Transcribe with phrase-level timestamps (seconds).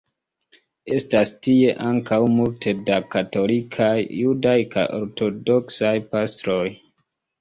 [0.99, 3.93] Estas tie ankaŭ multe da katolikaj,
[4.23, 6.65] judaj kaj ortodoksaj pastroj.